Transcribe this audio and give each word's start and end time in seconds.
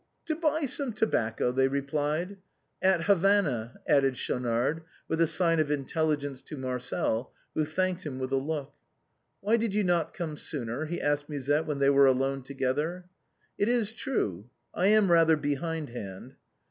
"To 0.29 0.35
buy 0.35 0.65
some 0.65 0.93
tobacco," 0.93 1.51
they 1.51 1.67
replied. 1.67 2.37
"At 2.81 3.03
Havana," 3.03 3.79
added 3.87 4.17
Schaunard, 4.17 4.81
with 5.07 5.21
a 5.21 5.27
sign 5.27 5.59
of 5.59 5.67
intelli 5.67 6.17
gence 6.17 6.43
to 6.45 6.57
Marcel, 6.57 7.31
who 7.53 7.65
thanked 7.65 8.03
him 8.03 8.17
with 8.17 8.31
a 8.31 8.35
look. 8.35 8.73
"Why 9.41 9.57
did 9.57 9.75
you 9.75 9.83
not 9.83 10.15
come 10.15 10.37
sooner?" 10.37 10.85
he 10.85 10.99
asked 10.99 11.29
Musette 11.29 11.67
when 11.67 11.77
they 11.77 11.91
were 11.91 12.07
alone 12.07 12.41
together." 12.41 13.05
It 13.59 13.69
is 13.69 13.93
true, 13.93 14.49
I 14.73 14.87
am 14.87 15.11
rather 15.11 15.37
behindhand." 15.37 16.35